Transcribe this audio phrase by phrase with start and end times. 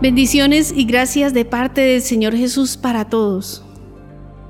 [0.00, 3.62] Bendiciones y gracias de parte del Señor Jesús para todos.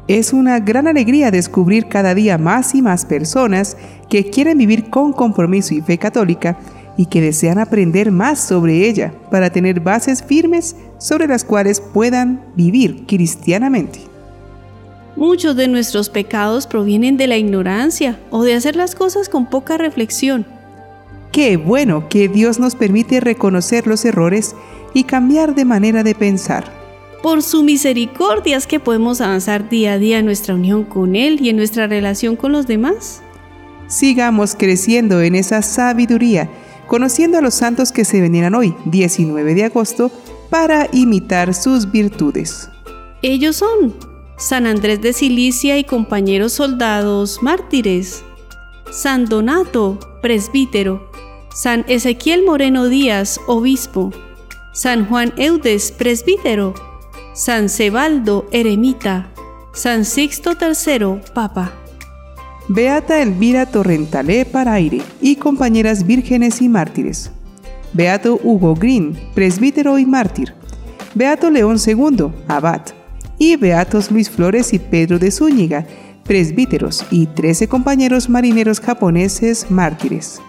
[0.06, 3.76] Es una gran alegría descubrir cada día más y más personas
[4.08, 6.56] que quieren vivir con compromiso y fe católica
[6.96, 12.44] y que desean aprender más sobre ella para tener bases firmes sobre las cuales puedan
[12.54, 13.98] vivir cristianamente.
[15.16, 19.78] Muchos de nuestros pecados provienen de la ignorancia o de hacer las cosas con poca
[19.78, 20.46] reflexión.
[21.32, 24.54] Qué bueno que Dios nos permite reconocer los errores
[24.94, 26.80] y cambiar de manera de pensar.
[27.22, 31.38] Por su misericordia es que podemos avanzar día a día en nuestra unión con Él
[31.40, 33.22] y en nuestra relación con los demás.
[33.88, 36.48] Sigamos creciendo en esa sabiduría,
[36.86, 40.10] conociendo a los santos que se venieran hoy, 19 de agosto,
[40.48, 42.70] para imitar sus virtudes.
[43.22, 43.94] Ellos son
[44.38, 48.24] San Andrés de Cilicia y compañeros soldados mártires,
[48.90, 51.10] San Donato, presbítero,
[51.54, 54.10] San Ezequiel Moreno Díaz, obispo,
[54.72, 56.74] San Juan Eudes, presbítero,
[57.34, 59.28] San Cebaldo, eremita,
[59.72, 61.72] San Sixto III, papa.
[62.68, 67.32] Beata Elvira Torrentalé Paraire y compañeras vírgenes y mártires.
[67.92, 70.54] Beato Hugo Green, presbítero y mártir.
[71.16, 72.82] Beato León II, abad.
[73.38, 75.84] Y Beatos Luis Flores y Pedro de Zúñiga,
[76.22, 80.40] presbíteros y trece compañeros marineros japoneses mártires.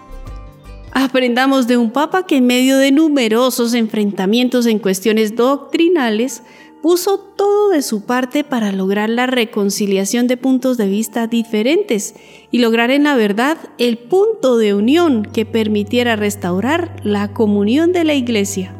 [0.93, 6.43] Aprendamos de un papa que en medio de numerosos enfrentamientos en cuestiones doctrinales,
[6.81, 12.15] puso todo de su parte para lograr la reconciliación de puntos de vista diferentes
[12.49, 18.03] y lograr en la verdad el punto de unión que permitiera restaurar la comunión de
[18.03, 18.75] la Iglesia.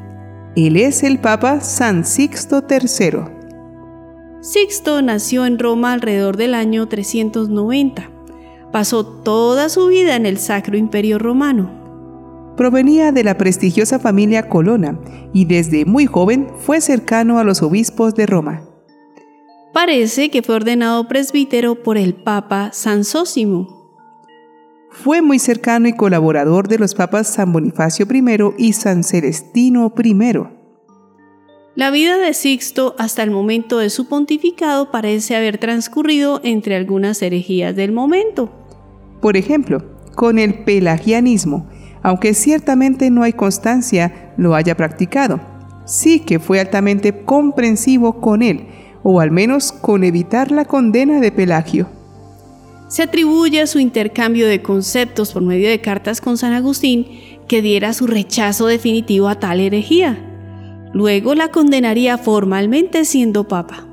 [0.56, 3.22] Él es el Papa San Sixto III.
[4.42, 8.10] Sixto nació en Roma alrededor del año 390.
[8.72, 11.81] Pasó toda su vida en el Sacro Imperio Romano
[12.58, 15.00] Provenía de la prestigiosa familia Colonna
[15.34, 18.64] y desde muy joven fue cercano a los obispos de Roma.
[19.74, 23.82] Parece que fue ordenado presbítero por el Papa San Sósimo.
[24.90, 28.24] Fue muy cercano y colaborador de los papas San Bonifacio I
[28.58, 30.16] y San Celestino I.
[31.74, 37.22] La vida de Sixto hasta el momento de su pontificado parece haber transcurrido entre algunas
[37.22, 38.52] herejías del momento.
[39.22, 39.82] Por ejemplo,
[40.14, 41.70] con el pelagianismo,
[42.04, 45.40] aunque ciertamente no hay constancia lo haya practicado.
[45.86, 48.68] Sí que fue altamente comprensivo con él,
[49.04, 51.88] o al menos con evitar la condena de Pelagio.
[52.88, 57.08] Se atribuye a su intercambio de conceptos por medio de cartas con San Agustín
[57.48, 60.18] que diera su rechazo definitivo a tal herejía.
[60.94, 63.88] Luego la condenaría formalmente siendo papa.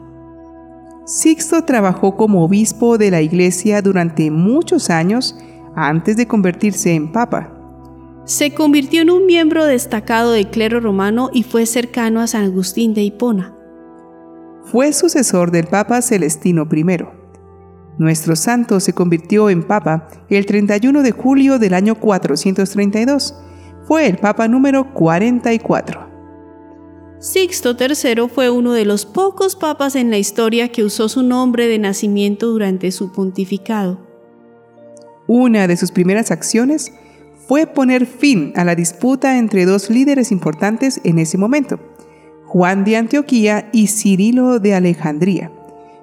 [1.06, 5.36] Sixto trabajó como obispo de la iglesia durante muchos años
[5.75, 7.57] antes de convertirse en papa
[8.28, 12.92] se convirtió en un miembro destacado del clero romano y fue cercano a San Agustín
[12.92, 13.56] de Hipona.
[14.64, 16.84] Fue sucesor del Papa Celestino I.
[17.96, 23.34] Nuestro santo se convirtió en Papa el 31 de julio del año 432.
[23.86, 26.06] Fue el Papa número 44.
[27.20, 31.66] Sixto III fue uno de los pocos papas en la historia que usó su nombre
[31.66, 34.06] de nacimiento durante su pontificado.
[35.26, 36.92] Una de sus primeras acciones
[37.48, 41.81] fue poner fin a la disputa entre dos líderes importantes en ese momento,
[42.44, 45.50] Juan de Antioquía y Cirilo de Alejandría.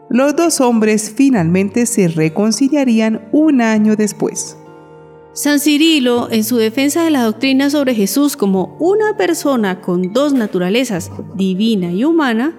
[0.09, 4.57] Los dos hombres finalmente se reconciliarían un año después.
[5.33, 10.33] San Cirilo, en su defensa de la doctrina sobre Jesús como una persona con dos
[10.33, 12.57] naturalezas, divina y humana,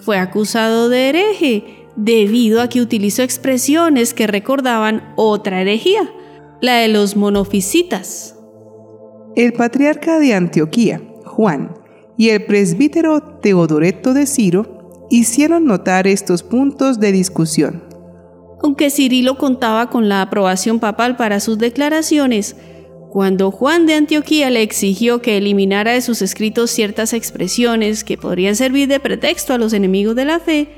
[0.00, 6.10] fue acusado de hereje debido a que utilizó expresiones que recordaban otra herejía,
[6.60, 8.34] la de los monofisitas.
[9.34, 11.74] El patriarca de Antioquía, Juan,
[12.16, 17.84] y el presbítero Teodoreto de Ciro hicieron notar estos puntos de discusión.
[18.62, 22.56] Aunque Cirilo contaba con la aprobación papal para sus declaraciones,
[23.10, 28.56] cuando Juan de Antioquía le exigió que eliminara de sus escritos ciertas expresiones que podrían
[28.56, 30.68] servir de pretexto a los enemigos de la fe,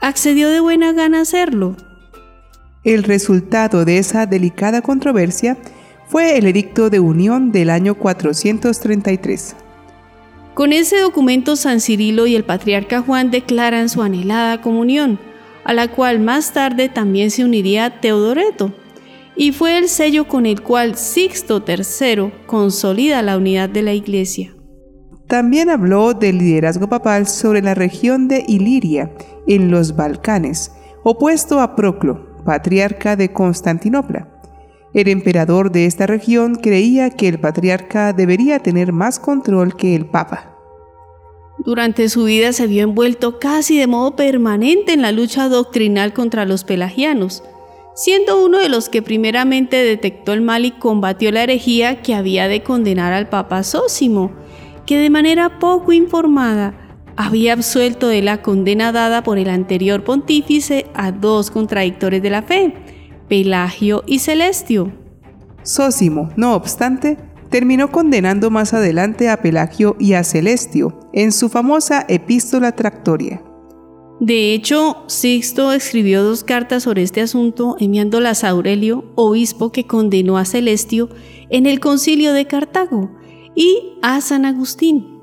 [0.00, 1.76] accedió de buena gana a hacerlo.
[2.86, 5.58] El resultado de esa delicada controversia
[6.06, 9.56] fue el Edicto de Unión del año 433.
[10.54, 15.18] Con ese documento San Cirilo y el patriarca Juan declaran su anhelada comunión,
[15.64, 18.72] a la cual más tarde también se uniría Teodoreto,
[19.34, 24.54] y fue el sello con el cual Sixto III consolida la unidad de la Iglesia.
[25.26, 29.10] También habló del liderazgo papal sobre la región de Iliria,
[29.48, 30.70] en los Balcanes,
[31.02, 34.28] opuesto a Proclo, patriarca de Constantinopla.
[34.94, 40.06] El emperador de esta región creía que el patriarca debería tener más control que el
[40.06, 40.56] papa.
[41.58, 46.46] Durante su vida se vio envuelto casi de modo permanente en la lucha doctrinal contra
[46.46, 47.42] los pelagianos,
[47.94, 52.48] siendo uno de los que primeramente detectó el mal y combatió la herejía que había
[52.48, 54.32] de condenar al Papa Sósimo,
[54.86, 56.85] que de manera poco informada
[57.16, 62.42] había absuelto de la condena dada por el anterior pontífice a dos contradictores de la
[62.42, 62.74] fe,
[63.28, 64.92] Pelagio y Celestio.
[65.62, 67.16] Sósimo, no obstante,
[67.50, 73.42] terminó condenando más adelante a Pelagio y a Celestio en su famosa Epístola Tractoria.
[74.20, 80.38] De hecho, Sixto escribió dos cartas sobre este asunto enviándolas a Aurelio, obispo que condenó
[80.38, 81.10] a Celestio
[81.50, 83.10] en el concilio de Cartago,
[83.54, 85.15] y a San Agustín.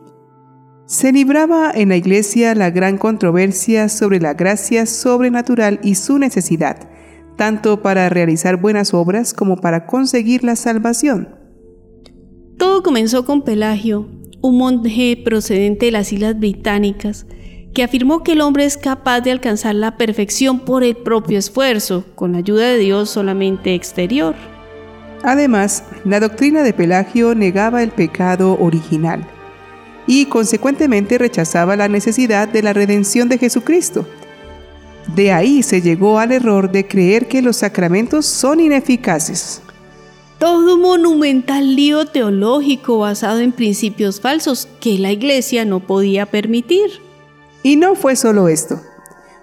[0.85, 6.89] Se libraba en la iglesia la gran controversia sobre la gracia sobrenatural y su necesidad,
[7.38, 11.30] tanto para realizar buenas obras como para conseguir la salvación.
[12.57, 14.09] Todo comenzó con Pelagio,
[14.41, 17.27] un monje procedente de las Islas Británicas,
[17.74, 22.03] que afirmó que el hombre es capaz de alcanzar la perfección por el propio esfuerzo,
[22.13, 24.35] con la ayuda de Dios solamente exterior.
[25.24, 29.25] Además, la doctrina de Pelagio negaba el pecado original
[30.07, 34.05] y consecuentemente rechazaba la necesidad de la redención de Jesucristo.
[35.15, 39.61] De ahí se llegó al error de creer que los sacramentos son ineficaces.
[40.39, 46.89] Todo un monumental lío teológico basado en principios falsos que la Iglesia no podía permitir.
[47.63, 48.81] Y no fue solo esto.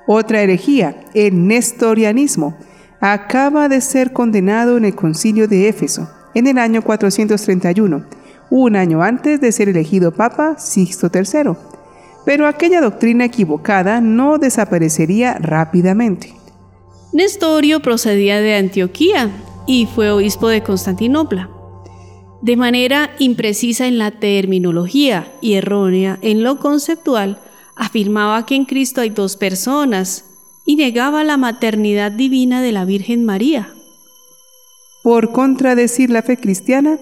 [0.07, 2.57] Otra herejía, el nestorianismo,
[3.01, 8.05] acaba de ser condenado en el concilio de Éfeso en el año 431,
[8.51, 11.53] un año antes de ser elegido Papa Sixto III.
[12.25, 16.35] Pero aquella doctrina equivocada no desaparecería rápidamente.
[17.13, 19.31] Nestorio procedía de Antioquía
[19.67, 21.49] y fue obispo de Constantinopla.
[22.43, 27.39] De manera imprecisa en la terminología y errónea en lo conceptual,
[27.77, 30.25] afirmaba que en Cristo hay dos personas
[30.65, 33.73] y negaba la maternidad divina de la Virgen María.
[35.03, 36.99] Por contradecir la fe cristiana,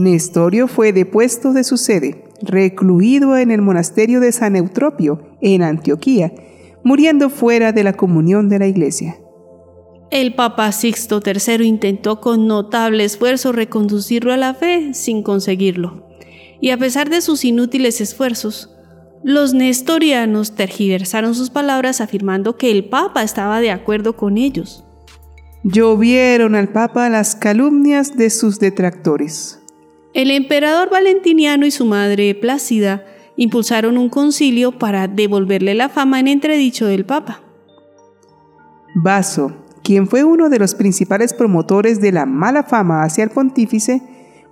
[0.00, 6.32] Nestorio fue depuesto de su sede, recluido en el monasterio de San Eutropio, en Antioquía,
[6.82, 9.18] muriendo fuera de la comunión de la iglesia.
[10.10, 16.08] El Papa Sixto III intentó con notable esfuerzo reconducirlo a la fe sin conseguirlo.
[16.62, 18.74] Y a pesar de sus inútiles esfuerzos,
[19.22, 24.82] los nestorianos tergiversaron sus palabras afirmando que el Papa estaba de acuerdo con ellos.
[25.62, 29.59] Llovieron al Papa las calumnias de sus detractores.
[30.12, 33.04] El emperador Valentiniano y su madre Plácida
[33.36, 37.42] impulsaron un concilio para devolverle la fama en entredicho del Papa.
[38.94, 39.52] Vaso,
[39.84, 44.02] quien fue uno de los principales promotores de la mala fama hacia el pontífice,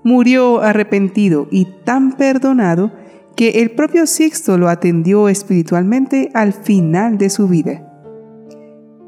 [0.05, 2.93] murió arrepentido y tan perdonado
[3.34, 7.84] que el propio Sixto lo atendió espiritualmente al final de su vida.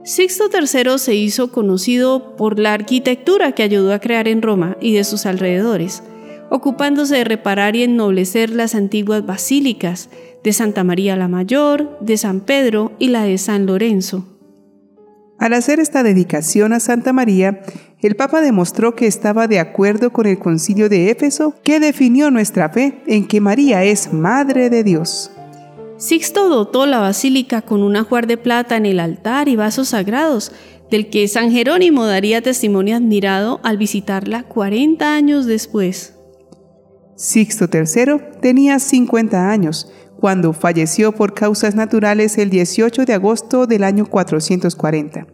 [0.03, 4.95] Sixto III se hizo conocido por la arquitectura que ayudó a crear en Roma y
[4.95, 6.03] de sus alrededores,
[6.51, 10.11] ocupándose de reparar y ennoblecer las antiguas basílicas
[10.45, 14.27] de Santa María la Mayor, de San Pedro y la de San Lorenzo.
[15.39, 17.63] Al hacer esta dedicación a Santa María,
[18.03, 22.69] el Papa demostró que estaba de acuerdo con el concilio de Éfeso que definió nuestra
[22.69, 25.31] fe en que María es Madre de Dios.
[25.97, 30.53] Sixto dotó la basílica con un ajuar de plata en el altar y vasos sagrados,
[30.91, 36.20] del que San Jerónimo daría testimonio admirado al visitarla 40 años después.
[37.21, 43.85] Sixto III tenía 50 años cuando falleció por causas naturales el 18 de agosto del
[43.85, 45.27] año 440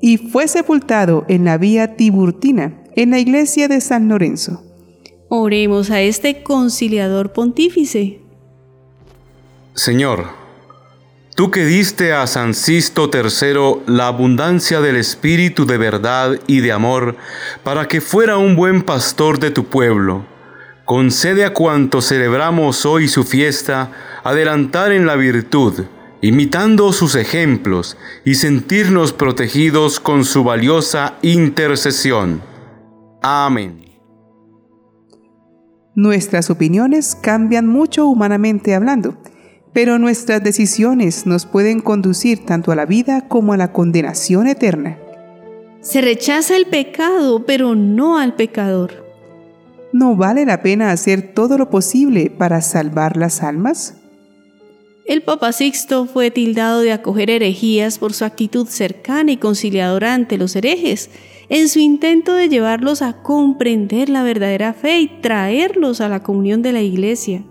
[0.00, 4.64] y fue sepultado en la vía Tiburtina, en la iglesia de San Lorenzo.
[5.28, 8.20] Oremos a este conciliador pontífice.
[9.74, 10.24] Señor,
[11.36, 16.72] tú que diste a San Sisto III la abundancia del espíritu de verdad y de
[16.72, 17.14] amor
[17.62, 20.24] para que fuera un buen pastor de tu pueblo,
[20.88, 23.92] concede a cuanto celebramos hoy su fiesta
[24.24, 25.84] adelantar en la virtud,
[26.22, 32.40] imitando sus ejemplos y sentirnos protegidos con su valiosa intercesión.
[33.20, 33.84] Amén.
[35.94, 39.18] Nuestras opiniones cambian mucho humanamente hablando,
[39.74, 44.96] pero nuestras decisiones nos pueden conducir tanto a la vida como a la condenación eterna.
[45.82, 49.07] Se rechaza el pecado, pero no al pecador.
[49.92, 53.94] ¿No vale la pena hacer todo lo posible para salvar las almas?
[55.06, 60.36] El Papa Sixto fue tildado de acoger herejías por su actitud cercana y conciliadora ante
[60.36, 61.10] los herejes,
[61.48, 66.60] en su intento de llevarlos a comprender la verdadera fe y traerlos a la comunión
[66.60, 67.42] de la Iglesia.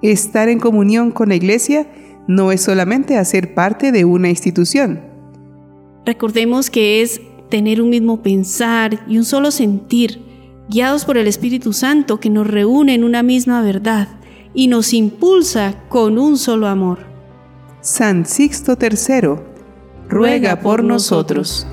[0.00, 1.86] Estar en comunión con la Iglesia
[2.26, 5.02] no es solamente hacer parte de una institución.
[6.06, 10.31] Recordemos que es tener un mismo pensar y un solo sentir,
[10.72, 14.08] guiados por el Espíritu Santo que nos reúne en una misma verdad
[14.54, 17.00] y nos impulsa con un solo amor.
[17.82, 19.40] San Sixto III,
[20.08, 21.66] ruega por nosotros.